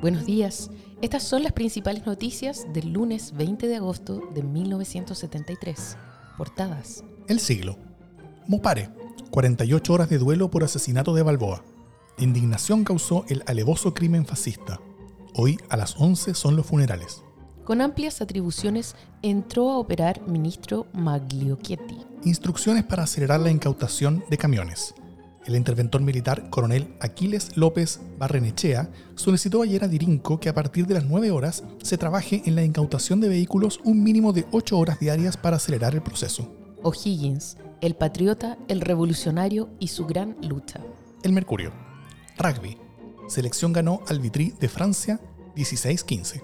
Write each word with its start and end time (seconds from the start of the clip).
Buenos 0.00 0.24
días. 0.24 0.70
Estas 1.02 1.22
son 1.22 1.42
las 1.42 1.52
principales 1.52 2.06
noticias 2.06 2.66
del 2.72 2.90
lunes 2.90 3.34
20 3.36 3.68
de 3.68 3.76
agosto 3.76 4.22
de 4.32 4.42
1973. 4.42 5.98
Portadas. 6.38 7.04
El 7.28 7.38
siglo. 7.38 7.76
Mopare. 8.46 8.88
48 9.30 9.92
horas 9.92 10.08
de 10.08 10.16
duelo 10.16 10.50
por 10.50 10.64
asesinato 10.64 11.12
de 11.12 11.22
Balboa. 11.22 11.62
Indignación 12.16 12.82
causó 12.82 13.26
el 13.28 13.42
alevoso 13.46 13.92
crimen 13.92 14.24
fascista. 14.24 14.80
Hoy 15.34 15.58
a 15.68 15.76
las 15.76 15.94
11 15.98 16.32
son 16.32 16.56
los 16.56 16.64
funerales. 16.64 17.22
Con 17.64 17.82
amplias 17.82 18.22
atribuciones 18.22 18.96
entró 19.20 19.70
a 19.70 19.76
operar 19.76 20.26
ministro 20.26 20.86
Magliochetti. 20.94 21.98
Instrucciones 22.24 22.84
para 22.84 23.02
acelerar 23.02 23.40
la 23.40 23.50
incautación 23.50 24.24
de 24.30 24.38
camiones. 24.38 24.94
El 25.50 25.56
interventor 25.56 26.00
militar 26.00 26.48
coronel 26.48 26.94
Aquiles 27.00 27.56
López 27.56 27.98
Barrenechea 28.18 28.88
solicitó 29.16 29.62
ayer 29.62 29.82
a 29.82 29.88
Dirinco 29.88 30.38
que 30.38 30.48
a 30.48 30.54
partir 30.54 30.86
de 30.86 30.94
las 30.94 31.06
9 31.06 31.32
horas 31.32 31.64
se 31.82 31.98
trabaje 31.98 32.42
en 32.44 32.54
la 32.54 32.62
incautación 32.62 33.20
de 33.20 33.28
vehículos 33.28 33.80
un 33.82 34.00
mínimo 34.04 34.32
de 34.32 34.46
8 34.52 34.78
horas 34.78 35.00
diarias 35.00 35.36
para 35.36 35.56
acelerar 35.56 35.96
el 35.96 36.02
proceso. 36.02 36.48
O'Higgins, 36.84 37.56
el 37.80 37.96
patriota, 37.96 38.58
el 38.68 38.80
revolucionario 38.80 39.70
y 39.80 39.88
su 39.88 40.06
gran 40.06 40.36
lucha. 40.40 40.78
El 41.24 41.32
Mercurio. 41.32 41.72
Rugby. 42.38 42.78
Selección 43.26 43.72
ganó 43.72 44.02
al 44.06 44.20
Vitry 44.20 44.54
de 44.60 44.68
Francia 44.68 45.18
16-15. 45.56 46.42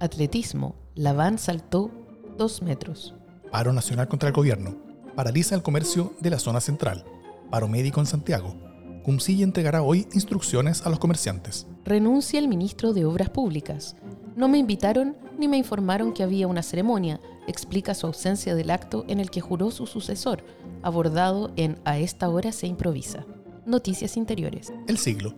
Atletismo. 0.00 0.76
La 0.94 1.12
van 1.12 1.36
saltó 1.38 1.90
2 2.38 2.62
metros. 2.62 3.14
Paro 3.52 3.74
nacional 3.74 4.08
contra 4.08 4.30
el 4.30 4.34
gobierno. 4.34 4.76
Paraliza 5.14 5.54
el 5.54 5.62
comercio 5.62 6.14
de 6.20 6.30
la 6.30 6.38
zona 6.38 6.62
central 6.62 7.04
paro 7.50 7.68
médico 7.68 8.00
en 8.00 8.06
Santiago. 8.06 8.54
Cumcilla 9.02 9.44
entregará 9.44 9.82
hoy 9.82 10.08
instrucciones 10.12 10.84
a 10.84 10.90
los 10.90 10.98
comerciantes. 10.98 11.66
Renuncia 11.84 12.38
el 12.40 12.48
ministro 12.48 12.92
de 12.92 13.04
Obras 13.04 13.30
Públicas. 13.30 13.94
No 14.34 14.48
me 14.48 14.58
invitaron 14.58 15.16
ni 15.38 15.48
me 15.48 15.56
informaron 15.56 16.12
que 16.12 16.22
había 16.22 16.48
una 16.48 16.62
ceremonia, 16.62 17.20
explica 17.46 17.94
su 17.94 18.06
ausencia 18.06 18.54
del 18.54 18.70
acto 18.70 19.04
en 19.08 19.20
el 19.20 19.30
que 19.30 19.40
juró 19.40 19.70
su 19.70 19.86
sucesor, 19.86 20.44
abordado 20.82 21.52
en 21.56 21.78
A 21.84 21.98
esta 21.98 22.28
hora 22.28 22.52
se 22.52 22.66
improvisa. 22.66 23.24
Noticias 23.64 24.16
interiores. 24.16 24.72
El 24.88 24.98
siglo. 24.98 25.34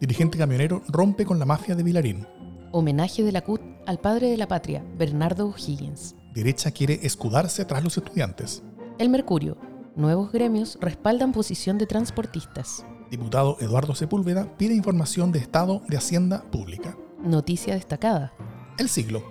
Dirigente 0.00 0.38
camionero 0.38 0.82
rompe 0.88 1.24
con 1.24 1.38
la 1.38 1.44
mafia 1.44 1.74
de 1.74 1.82
Vilarín. 1.82 2.26
Homenaje 2.72 3.22
de 3.22 3.32
la 3.32 3.42
CUT 3.42 3.60
al 3.86 3.98
padre 3.98 4.28
de 4.28 4.36
la 4.36 4.48
patria, 4.48 4.84
Bernardo 4.98 5.46
O'Higgins. 5.46 6.14
Derecha 6.34 6.70
quiere 6.70 7.00
escudarse 7.02 7.64
tras 7.64 7.82
los 7.82 7.96
estudiantes. 7.96 8.62
El 8.98 9.08
Mercurio 9.08 9.56
nuevos 9.98 10.32
gremios 10.32 10.78
respaldan 10.80 11.32
posición 11.32 11.76
de 11.76 11.86
transportistas. 11.86 12.86
Diputado 13.10 13.56
Eduardo 13.60 13.94
Sepúlveda 13.94 14.56
pide 14.56 14.74
información 14.74 15.32
de 15.32 15.40
Estado 15.40 15.82
de 15.88 15.96
Hacienda 15.96 16.42
Pública. 16.50 16.96
Noticia 17.22 17.74
destacada. 17.74 18.32
El 18.78 18.88
siglo. 18.88 19.24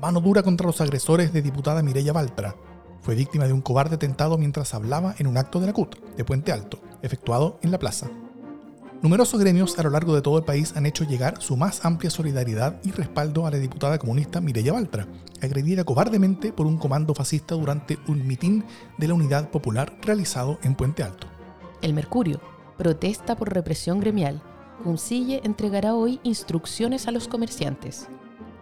Mano 0.00 0.20
dura 0.20 0.42
contra 0.42 0.66
los 0.66 0.80
agresores 0.80 1.32
de 1.32 1.42
diputada 1.42 1.82
Mireya 1.82 2.12
Baltra. 2.12 2.56
Fue 3.00 3.14
víctima 3.14 3.46
de 3.46 3.52
un 3.52 3.62
cobarde 3.62 3.94
atentado 3.94 4.36
mientras 4.38 4.74
hablaba 4.74 5.14
en 5.18 5.28
un 5.28 5.36
acto 5.36 5.60
de 5.60 5.66
la 5.66 5.72
CUT, 5.72 5.96
de 6.16 6.24
Puente 6.24 6.52
Alto, 6.52 6.80
efectuado 7.02 7.58
en 7.62 7.70
la 7.70 7.78
plaza. 7.78 8.10
Numerosos 9.02 9.40
gremios 9.40 9.76
a 9.80 9.82
lo 9.82 9.90
largo 9.90 10.14
de 10.14 10.22
todo 10.22 10.38
el 10.38 10.44
país 10.44 10.74
han 10.76 10.86
hecho 10.86 11.02
llegar 11.02 11.42
su 11.42 11.56
más 11.56 11.84
amplia 11.84 12.08
solidaridad 12.08 12.80
y 12.84 12.92
respaldo 12.92 13.48
a 13.48 13.50
la 13.50 13.56
diputada 13.56 13.98
comunista 13.98 14.40
Mireya 14.40 14.72
Baltra, 14.72 15.08
agredida 15.40 15.82
cobardemente 15.82 16.52
por 16.52 16.68
un 16.68 16.78
comando 16.78 17.12
fascista 17.12 17.56
durante 17.56 17.98
un 18.06 18.24
mitin 18.24 18.64
de 18.98 19.08
la 19.08 19.14
Unidad 19.14 19.50
Popular 19.50 19.92
realizado 20.02 20.60
en 20.62 20.76
Puente 20.76 21.02
Alto. 21.02 21.26
El 21.82 21.94
Mercurio 21.94 22.40
protesta 22.78 23.34
por 23.34 23.52
represión 23.52 23.98
gremial. 23.98 24.40
Cuncille 24.84 25.40
entregará 25.42 25.96
hoy 25.96 26.20
instrucciones 26.22 27.08
a 27.08 27.10
los 27.10 27.26
comerciantes. 27.26 28.06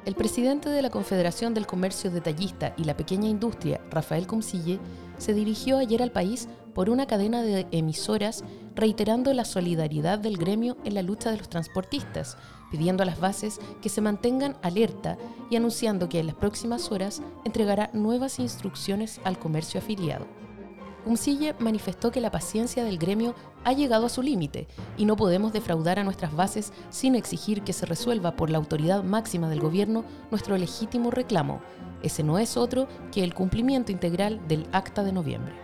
El 0.07 0.15
presidente 0.15 0.71
de 0.71 0.81
la 0.81 0.89
Confederación 0.89 1.53
del 1.53 1.67
Comercio 1.67 2.11
Detallista 2.11 2.73
y 2.79 2.85
la 2.85 2.97
Pequeña 2.97 3.29
Industria, 3.29 3.83
Rafael 3.91 4.27
Cuncille, 4.27 4.81
se 5.19 5.35
dirigió 5.35 5.77
ayer 5.77 6.03
al 6.03 6.11
país 6.11 6.49
por 6.75 6.89
una 6.89 7.07
cadena 7.07 7.43
de 7.43 7.67
emisoras 7.71 8.43
reiterando 8.75 9.35
la 9.35 9.45
solidaridad 9.45 10.19
del 10.19 10.39
gremio 10.39 10.79
en 10.85 10.95
la 10.95 11.03
lucha 11.03 11.31
de 11.31 11.37
los 11.37 11.51
transportistas, 11.51 12.39
pidiendo 12.71 13.03
a 13.03 13.07
las 13.07 13.21
bases 13.21 13.61
que 13.83 13.91
se 13.91 14.01
mantengan 14.01 14.57
alerta 14.63 15.19
y 15.51 15.57
anunciando 15.57 16.09
que 16.09 16.21
en 16.21 16.29
las 16.29 16.37
próximas 16.37 16.91
horas 16.91 17.21
entregará 17.45 17.91
nuevas 17.93 18.39
instrucciones 18.39 19.21
al 19.25 19.39
comercio 19.39 19.81
afiliado. 19.81 20.27
Umsille 21.07 21.55
manifestó 21.59 22.11
que 22.11 22.21
la 22.21 22.31
paciencia 22.31 22.85
del 22.85 22.99
gremio 22.99 23.35
ha 23.65 23.73
llegado 23.73 24.07
a 24.07 24.11
su 24.11 24.23
límite 24.23 24.69
y 24.97 25.05
no 25.05 25.17
podemos 25.17 25.53
defraudar 25.53 25.99
a 25.99 26.05
nuestras 26.05 26.35
bases 26.35 26.73
sin 26.91 27.15
exigir 27.15 27.63
que 27.63 27.73
se 27.73 27.87
resuelva 27.87 28.37
por 28.37 28.51
la 28.51 28.59
autoridad 28.59 29.03
máxima 29.03 29.49
del 29.49 29.61
gobierno 29.61 30.05
nuestro 30.31 30.57
legítimo 30.57 31.11
reclamo. 31.11 31.61
Ese 32.03 32.23
no 32.23 32.39
es 32.39 32.57
otro 32.57 32.89
que 33.13 33.23
el 33.23 33.35
cumplimiento 33.35 33.93
integral 33.93 34.47
del 34.49 34.67
Acta 34.73 35.03
de 35.03 35.13
Noviembre. 35.13 35.55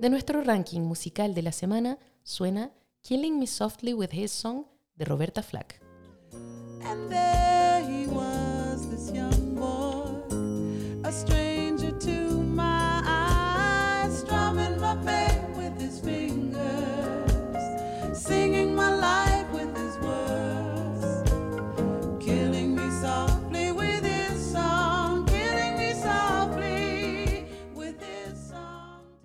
De 0.00 0.10
nuestro 0.10 0.42
ranking 0.42 0.82
musical 0.82 1.34
de 1.34 1.42
la 1.42 1.52
semana 1.52 1.98
suena 2.22 2.72
Killing 3.02 3.38
Me 3.38 3.46
Softly 3.46 3.94
with 3.94 4.12
His 4.12 4.30
Song 4.30 4.64
de 4.94 5.04
Roberta 5.04 5.42
Flack. 5.42 5.80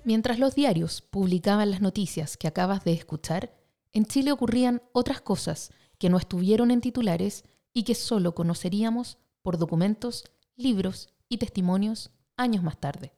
Mientras 0.04 0.40
los 0.40 0.56
diarios 0.56 1.02
publicaban 1.02 1.72
las 1.72 1.80
noticias 1.80 2.36
que 2.36 2.48
acabas 2.48 2.84
de 2.84 2.92
escuchar, 2.92 3.54
en 3.94 4.06
Chile 4.06 4.34
ocurrían 4.34 4.82
otras 4.92 5.22
cosas 5.22 5.72
que 5.98 6.10
no 6.10 6.18
estuvieron 6.18 6.70
en 6.70 6.82
titulares 6.82 7.46
y 7.74 7.84
que 7.84 7.96
solo 7.96 8.36
conoceríamos 8.36 9.18
por 9.42 9.58
documentos, 9.58 10.26
libros 10.58 11.14
y 11.32 11.38
testimonios 11.38 12.12
años 12.36 12.62
más 12.62 12.78
tarde. 12.78 13.14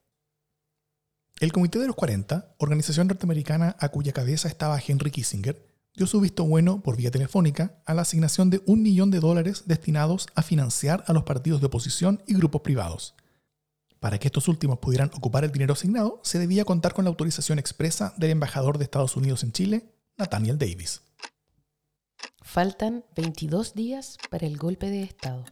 El 1.40 1.51
Comité 1.51 1.79
de 1.79 1.88
los 1.88 1.96
40, 1.96 2.56
organización 2.59 3.07
norteamericana 3.07 3.75
a 3.79 3.90
cuya 3.90 4.13
cabeza 4.13 4.47
estaba 4.47 4.79
Henry 4.79 5.09
Kissinger, 5.09 5.66
dio 5.96 6.06
su 6.06 6.22
visto 6.22 6.46
bueno 6.46 6.81
por 6.81 6.96
vía 6.96 7.09
telefónica 7.09 7.81
a 7.85 7.96
la 7.96 8.03
asignación 8.03 8.51
de 8.51 8.62
un 8.68 8.84
millón 8.84 9.09
de 9.09 9.19
dólares 9.19 9.63
destinados 9.66 10.28
a 10.35 10.44
financiar 10.44 11.03
a 11.07 11.13
los 11.13 11.24
partidos 11.24 11.59
de 11.59 11.68
oposición 11.68 12.22
y 12.28 12.35
grupos 12.35 12.62
privados, 12.62 13.16
para 14.00 14.19
que 14.19 14.28
estos 14.28 14.47
últimos 14.47 14.78
pudieran 14.78 15.09
ocupar 15.16 15.44
el 15.44 15.51
dinero 15.51 15.74
asignado, 15.74 16.22
se 16.24 16.38
debía 16.38 16.66
contar 16.66 16.94
con 16.94 17.06
la 17.06 17.09
autorización 17.09 17.57
expresa 17.57 18.13
del 18.18 18.30
embajador 18.30 18.78
de 18.78 18.84
Estados 18.84 19.18
Unidos 19.18 19.44
en 19.44 19.54
Chile, 19.54 19.95
Nathaniel 20.18 20.59
Davis. 20.59 21.01
Faltan 22.42 23.04
22 23.16 23.74
días 23.74 24.18
para 24.30 24.45
el 24.45 24.57
golpe 24.57 24.92
de 24.92 25.01
Estado. 25.01 25.45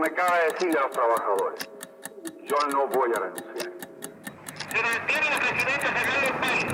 Me 0.00 0.10
cabe 0.14 0.46
decirle 0.50 0.78
a 0.78 0.82
los 0.84 0.92
trabajadores, 0.92 1.68
yo 2.44 2.56
no 2.72 2.88
voy 2.88 3.10
a 3.14 3.20
renunciar. 3.20 3.70
Se 4.70 4.82
mantiene 4.82 5.28
la 5.28 5.38
presidencia 5.40 5.92
central 5.92 6.20
del 6.22 6.34
país, 6.40 6.64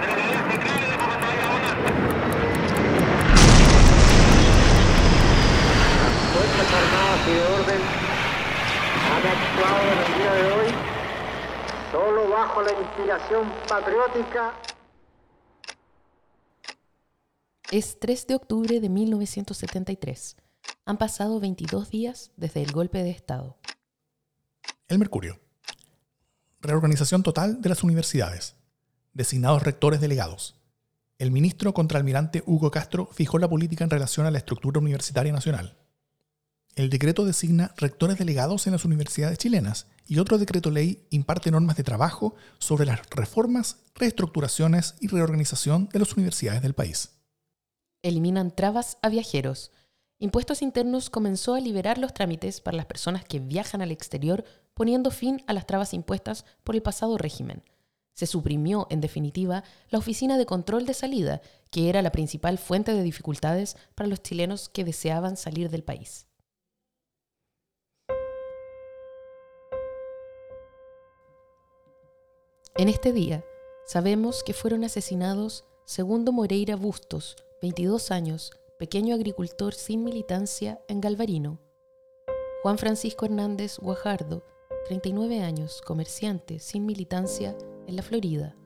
de 0.00 0.06
la 0.06 0.40
central 0.50 0.80
de 0.80 0.86
Fuerzas 6.32 6.68
Armadas 6.72 7.20
y 7.26 7.32
de 7.34 7.42
Orden 7.42 7.82
han 9.12 9.24
actuado 9.26 9.84
en 9.92 9.98
el 9.98 10.10
día 10.18 10.32
de 10.32 10.42
hoy 10.52 10.68
solo 11.92 12.28
bajo 12.30 12.62
la 12.62 12.72
inspiración 12.72 13.52
patriótica. 13.68 14.54
Es 17.70 17.98
3 18.00 18.26
de 18.28 18.34
octubre 18.34 18.80
de 18.80 18.88
1973. 18.88 20.47
Han 20.88 20.96
pasado 20.96 21.38
22 21.38 21.90
días 21.90 22.30
desde 22.38 22.62
el 22.62 22.72
golpe 22.72 23.02
de 23.02 23.10
Estado. 23.10 23.58
El 24.88 24.98
Mercurio. 24.98 25.38
Reorganización 26.62 27.22
total 27.22 27.60
de 27.60 27.68
las 27.68 27.82
universidades. 27.82 28.54
Designados 29.12 29.62
rectores 29.64 30.00
delegados. 30.00 30.54
El 31.18 31.30
ministro 31.30 31.74
contraalmirante 31.74 32.42
Hugo 32.46 32.70
Castro 32.70 33.06
fijó 33.12 33.38
la 33.38 33.50
política 33.50 33.84
en 33.84 33.90
relación 33.90 34.24
a 34.24 34.30
la 34.30 34.38
estructura 34.38 34.80
universitaria 34.80 35.30
nacional. 35.30 35.76
El 36.74 36.88
decreto 36.88 37.26
designa 37.26 37.74
rectores 37.76 38.16
delegados 38.16 38.66
en 38.66 38.72
las 38.72 38.86
universidades 38.86 39.36
chilenas 39.36 39.88
y 40.06 40.20
otro 40.20 40.38
decreto 40.38 40.70
ley 40.70 41.06
imparte 41.10 41.50
normas 41.50 41.76
de 41.76 41.84
trabajo 41.84 42.34
sobre 42.58 42.86
las 42.86 43.02
reformas, 43.10 43.76
reestructuraciones 43.94 44.94
y 45.00 45.08
reorganización 45.08 45.90
de 45.92 45.98
las 45.98 46.14
universidades 46.14 46.62
del 46.62 46.72
país. 46.72 47.10
Eliminan 48.00 48.56
trabas 48.56 48.96
a 49.02 49.10
viajeros. 49.10 49.70
Impuestos 50.20 50.62
Internos 50.62 51.10
comenzó 51.10 51.54
a 51.54 51.60
liberar 51.60 51.96
los 51.96 52.12
trámites 52.12 52.60
para 52.60 52.76
las 52.76 52.86
personas 52.86 53.24
que 53.24 53.38
viajan 53.38 53.82
al 53.82 53.92
exterior, 53.92 54.44
poniendo 54.74 55.12
fin 55.12 55.44
a 55.46 55.52
las 55.52 55.64
trabas 55.64 55.94
impuestas 55.94 56.44
por 56.64 56.74
el 56.74 56.82
pasado 56.82 57.18
régimen. 57.18 57.62
Se 58.14 58.26
suprimió, 58.26 58.88
en 58.90 59.00
definitiva, 59.00 59.62
la 59.90 60.00
oficina 60.00 60.36
de 60.36 60.44
control 60.44 60.86
de 60.86 60.94
salida, 60.94 61.40
que 61.70 61.88
era 61.88 62.02
la 62.02 62.10
principal 62.10 62.58
fuente 62.58 62.94
de 62.94 63.04
dificultades 63.04 63.76
para 63.94 64.08
los 64.08 64.20
chilenos 64.20 64.68
que 64.68 64.84
deseaban 64.84 65.36
salir 65.36 65.70
del 65.70 65.84
país. 65.84 66.26
En 72.76 72.88
este 72.88 73.12
día 73.12 73.44
sabemos 73.86 74.42
que 74.42 74.52
fueron 74.52 74.82
asesinados 74.82 75.64
Segundo 75.84 76.32
Moreira 76.32 76.74
Bustos, 76.74 77.36
22 77.62 78.10
años, 78.10 78.50
pequeño 78.78 79.16
agricultor 79.16 79.74
sin 79.74 80.04
militancia 80.04 80.80
en 80.86 81.00
Galvarino, 81.00 81.58
Juan 82.62 82.78
Francisco 82.78 83.26
Hernández 83.26 83.78
Guajardo, 83.78 84.44
39 84.86 85.42
años, 85.42 85.82
comerciante 85.84 86.60
sin 86.60 86.86
militancia 86.86 87.58
en 87.88 87.96
la 87.96 88.02
Florida, 88.02 88.56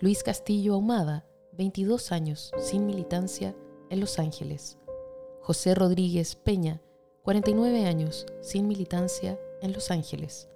Luis 0.00 0.24
Castillo 0.24 0.74
Ahumada, 0.74 1.28
22 1.52 2.10
años, 2.10 2.50
sin 2.58 2.86
militancia 2.86 3.54
en 3.88 4.00
Los 4.00 4.18
Ángeles, 4.18 4.78
José 5.40 5.76
Rodríguez 5.76 6.34
Peña, 6.34 6.82
49 7.22 7.86
años, 7.86 8.26
sin 8.40 8.66
militancia 8.66 9.38
en 9.62 9.72
Los 9.72 9.92
Ángeles, 9.92 10.48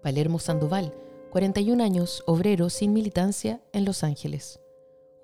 Palermo 0.00 0.38
Sandoval, 0.38 0.94
41 1.32 1.82
años, 1.82 2.22
obrero 2.26 2.70
sin 2.70 2.92
militancia 2.92 3.60
en 3.72 3.84
Los 3.84 4.04
Ángeles. 4.04 4.60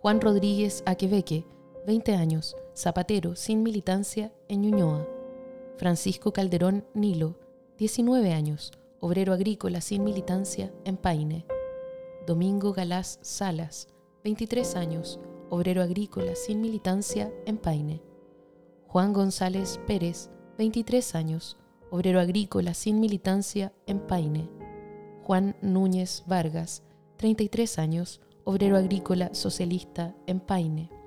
Juan 0.00 0.20
Rodríguez 0.20 0.82
Aquebeque, 0.86 1.44
20 1.86 2.14
años, 2.14 2.56
zapatero 2.74 3.36
sin 3.36 3.62
militancia 3.62 4.32
en 4.48 4.62
Ñuñoa. 4.62 5.06
Francisco 5.76 6.32
Calderón 6.32 6.84
Nilo, 6.92 7.38
19 7.78 8.32
años, 8.32 8.72
obrero 9.00 9.32
agrícola 9.32 9.80
sin 9.80 10.04
militancia 10.04 10.72
en 10.84 10.98
Paine. 10.98 11.46
Domingo 12.26 12.72
Galás 12.74 13.18
Salas, 13.22 13.88
23 14.24 14.76
años, 14.76 15.18
obrero 15.48 15.82
agrícola 15.82 16.36
sin 16.36 16.60
militancia 16.60 17.32
en 17.46 17.56
Paine. 17.56 18.02
Juan 18.86 19.14
González 19.14 19.80
Pérez, 19.86 20.30
23 20.58 21.14
años, 21.14 21.56
obrero 21.90 22.20
agrícola 22.20 22.74
sin 22.74 23.00
militancia 23.00 23.72
en 23.86 24.00
Paine. 24.00 24.50
Juan 25.22 25.56
Núñez 25.62 26.24
Vargas, 26.26 26.82
33 27.16 27.78
años, 27.78 28.20
obrero 28.44 28.76
agrícola 28.76 29.34
socialista 29.34 30.14
en 30.26 30.40
Paine. 30.40 30.99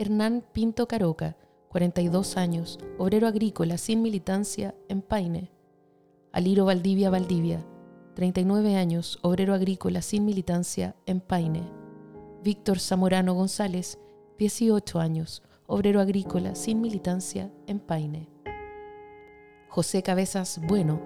Hernán 0.00 0.42
Pinto 0.54 0.88
Caroca, 0.88 1.36
42 1.68 2.38
años, 2.38 2.78
obrero 2.96 3.26
agrícola 3.26 3.76
sin 3.76 4.00
militancia 4.00 4.74
en 4.88 5.02
Paine. 5.02 5.50
Aliro 6.32 6.64
Valdivia 6.64 7.10
Valdivia, 7.10 7.62
39 8.14 8.76
años, 8.76 9.18
obrero 9.20 9.52
agrícola 9.52 10.00
sin 10.00 10.24
militancia 10.24 10.96
en 11.04 11.20
Paine. 11.20 11.70
Víctor 12.42 12.78
Zamorano 12.78 13.34
González, 13.34 13.98
18 14.38 15.00
años, 15.00 15.42
obrero 15.66 16.00
agrícola 16.00 16.54
sin 16.54 16.80
militancia 16.80 17.52
en 17.66 17.78
Paine. 17.78 18.30
José 19.68 20.02
Cabezas 20.02 20.62
Bueno, 20.66 20.98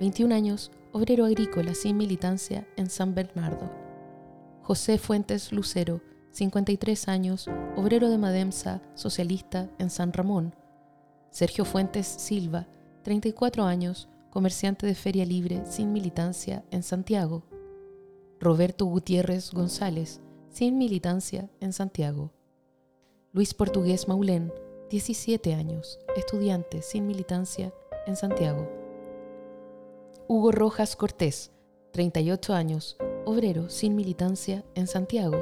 21 0.00 0.34
años, 0.34 0.72
obrero 0.90 1.24
agrícola 1.24 1.72
sin 1.74 1.96
militancia 1.96 2.66
en 2.76 2.90
San 2.90 3.14
Bernardo. 3.14 3.70
José 4.62 4.98
Fuentes 4.98 5.52
Lucero, 5.52 6.00
53 6.32 7.08
años, 7.08 7.48
obrero 7.76 8.08
de 8.08 8.18
Mademsa, 8.18 8.80
socialista 8.94 9.68
en 9.78 9.90
San 9.90 10.12
Ramón. 10.12 10.54
Sergio 11.30 11.64
Fuentes 11.64 12.06
Silva, 12.06 12.68
34 13.02 13.64
años, 13.64 14.08
comerciante 14.30 14.86
de 14.86 14.94
feria 14.94 15.24
libre 15.24 15.62
sin 15.66 15.92
militancia 15.92 16.64
en 16.70 16.82
Santiago. 16.82 17.44
Roberto 18.38 18.86
Gutiérrez 18.86 19.50
González, 19.52 20.20
sin 20.50 20.78
militancia 20.78 21.50
en 21.60 21.72
Santiago. 21.72 22.32
Luis 23.32 23.54
Portugués 23.54 24.08
Maulén, 24.08 24.52
17 24.88 25.54
años, 25.54 25.98
estudiante 26.16 26.82
sin 26.82 27.06
militancia 27.06 27.72
en 28.06 28.16
Santiago. 28.16 28.68
Hugo 30.26 30.52
Rojas 30.52 30.96
Cortés, 30.96 31.52
38 31.92 32.54
años, 32.54 32.96
obrero 33.24 33.68
sin 33.68 33.94
militancia 33.94 34.64
en 34.74 34.86
Santiago. 34.86 35.38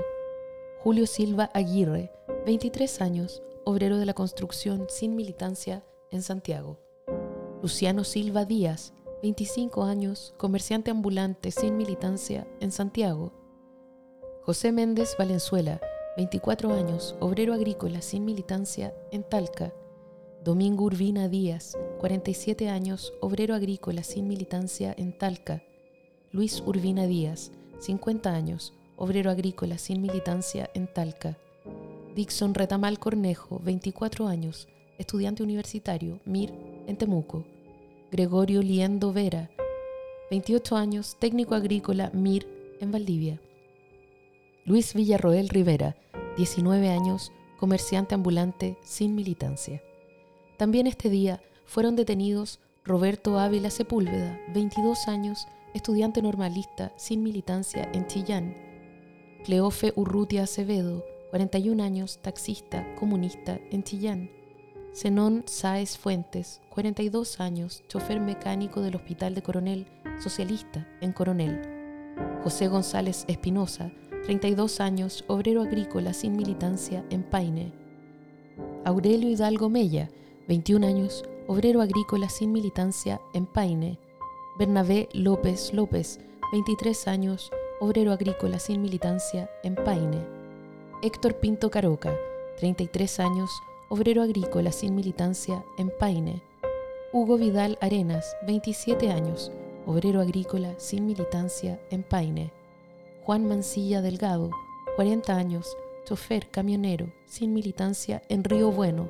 Julio 0.89 1.07
Silva 1.07 1.51
Aguirre, 1.53 2.11
23 2.47 3.03
años, 3.03 3.43
obrero 3.67 3.99
de 3.99 4.07
la 4.07 4.15
construcción 4.15 4.87
sin 4.89 5.17
militancia 5.17 5.85
en 6.11 6.23
Santiago. 6.23 6.79
Luciano 7.61 8.05
Silva 8.05 8.47
Díaz, 8.47 8.95
25 9.23 9.85
años, 9.85 10.33
comerciante 10.39 10.91
ambulante 10.91 11.51
sin 11.51 11.77
militancia 11.77 12.49
en 12.61 12.73
Santiago. 12.73 13.35
José 14.45 14.73
Méndez 14.73 15.15
Valenzuela, 15.19 15.79
24 16.17 16.73
años, 16.73 17.15
obrero 17.21 17.53
agrícola 17.53 18.01
sin 18.01 18.25
militancia 18.25 18.95
en 19.13 19.25
Talca. 19.25 19.75
Domingo 20.43 20.85
Urbina 20.85 21.29
Díaz, 21.29 21.77
47 21.99 22.71
años, 22.71 23.13
obrero 23.21 23.55
agrícola 23.55 24.03
sin 24.03 24.27
militancia 24.27 24.95
en 24.97 25.19
Talca. 25.19 25.63
Luis 26.33 26.63
Urbina 26.65 27.07
Díaz, 27.07 27.53
50 27.79 28.33
años, 28.33 28.73
obrero 28.99 29.31
agrícola 29.31 29.79
sin 29.79 30.03
militancia 30.03 30.69
en 30.75 30.93
Talca. 30.93 31.39
Dixon 32.15 32.53
Retamal 32.53 32.99
Cornejo, 32.99 33.61
24 33.65 34.27
años, 34.27 34.69
estudiante 34.99 35.43
universitario, 35.43 36.21
MIR, 36.25 36.53
en 36.87 36.97
Temuco. 36.97 37.45
Gregorio 38.11 38.63
Liendo 38.63 39.13
Vera, 39.13 39.51
28 40.31 40.77
años, 40.77 41.17
técnico 41.19 41.55
agrícola, 41.55 42.11
MIR, 42.13 42.47
en 42.81 42.91
Valdivia. 42.91 43.41
Luis 44.65 44.95
Villarroel 44.95 45.49
Rivera, 45.49 45.97
19 46.37 46.89
años, 46.91 47.33
comerciante 47.59 48.15
ambulante 48.15 48.77
sin 48.83 49.15
militancia. 49.15 49.83
También 50.57 50.87
este 50.87 51.09
día 51.09 51.43
fueron 51.67 51.97
detenidos 51.97 52.61
Roberto 52.85 53.39
Ávila 53.39 53.71
Sepúlveda, 53.71 54.41
22 54.55 55.09
años, 55.09 55.47
estudiante 55.75 56.23
normalista 56.23 56.93
sin 56.97 57.23
militancia 57.23 57.89
en 57.93 58.07
Chillán, 58.07 58.68
Cleofe 59.45 59.93
Urrutia 59.97 60.45
Acevedo, 60.45 61.05
41 61.31 61.83
años, 61.83 62.19
taxista 62.23 62.87
comunista 62.97 63.59
en 63.71 63.83
Chillán, 63.83 64.31
Zenón 64.95 65.45
Sáez 65.47 65.97
Fuentes, 65.97 66.61
42 66.71 67.41
años, 67.41 67.85
chofer 67.89 68.21
mecánico 68.21 68.81
del 68.81 68.97
Hospital 68.97 69.35
de 69.35 69.43
Coronel, 69.43 69.87
socialista 70.21 70.87
en 71.01 71.13
Coronel, 71.13 71.61
José 72.43 72.69
González 72.69 73.25
Espinosa, 73.29 73.93
32 74.25 74.81
años, 74.81 75.25
obrero 75.29 75.63
agrícola 75.63 76.13
sin 76.13 76.37
militancia 76.37 77.05
en 77.11 77.23
Paine, 77.23 77.73
Aurelio 78.85 79.29
Hidalgo 79.29 79.69
Mella, 79.69 80.11
21 80.49 80.87
años, 80.87 81.25
obrero 81.47 81.83
agrícola 81.83 82.29
sin 82.29 82.53
militancia 82.53 83.21
en 83.35 83.47
Paine. 83.47 83.99
Bernabé 84.59 85.09
López 85.13 85.73
López, 85.73 86.21
23 86.53 87.07
años, 87.07 87.51
obrero 87.81 88.13
agrícola 88.13 88.59
sin 88.59 88.83
militancia 88.83 89.51
en 89.63 89.77
Paine. 89.77 90.27
Héctor 91.03 91.35
Pinto 91.35 91.71
Caroca, 91.71 92.13
33 92.59 93.21
años, 93.21 93.51
obrero 93.89 94.23
agrícola 94.23 94.73
sin 94.73 94.97
militancia 94.97 95.65
en 95.79 95.91
Paine. 95.91 96.43
Hugo 97.13 97.39
Vidal 97.39 97.79
Arenas, 97.81 98.37
27 98.47 99.11
años, 99.11 99.53
obrero 99.87 100.21
agrícola 100.21 100.75
sin 100.79 101.07
militancia 101.07 101.81
en 101.91 102.03
Paine. 102.03 102.53
Juan 103.25 103.47
Mancilla 103.47 104.03
Delgado, 104.03 104.51
40 104.97 105.37
años, 105.37 105.77
chofer 106.05 106.49
camionero 106.51 107.13
sin 107.27 107.55
militancia 107.55 108.23
en 108.29 108.43
Río 108.43 108.73
Bueno, 108.73 109.09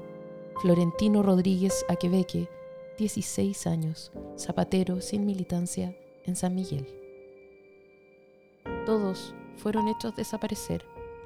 Florentino 0.61 1.23
Rodríguez 1.23 1.87
Aquebeque, 1.89 2.49
16 2.99 3.67
años, 3.67 4.13
zapatero 4.37 5.01
sin 5.01 5.25
militancia 5.25 5.97
en 6.27 6.37
San 6.37 6.55
Miguel. 6.55 6.98
Todos 8.89 9.35
fueron 9.59 9.87
hechos 9.89 10.17
desaparecer, 10.17 10.83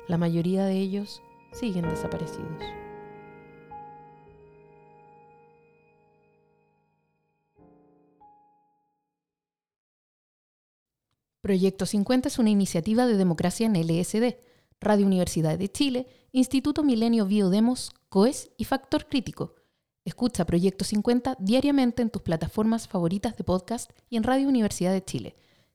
la 0.08 0.18
mayoría 0.18 0.64
de 0.64 0.80
ellos 0.80 1.22
siguen 1.52 1.88
desaparecidos. 1.88 2.60
Proyecto 11.40 11.86
50 11.86 12.26
es 12.26 12.40
una 12.40 12.50
iniciativa 12.50 13.06
de 13.06 13.16
democracia 13.16 13.66
en 13.66 13.74
LSD, 13.74 14.38
Radio 14.80 15.06
Universidad 15.06 15.56
de 15.56 15.70
Chile, 15.70 16.08
Instituto 16.32 16.82
Milenio 16.82 17.26
Biodemos, 17.26 17.92
COES 18.08 18.50
y 18.56 18.64
Factor 18.64 19.06
Crítico. 19.06 19.54
Escucha 20.04 20.44
Proyecto 20.46 20.84
50 20.84 21.36
diariamente 21.38 22.02
en 22.02 22.10
tus 22.10 22.22
plataformas 22.22 22.88
favoritas 22.88 23.36
de 23.36 23.44
podcast 23.44 23.88
y 24.10 24.16
en 24.16 24.24
Radio 24.24 24.48
Universidad 24.48 24.92
de 24.92 25.04
Chile. 25.04 25.36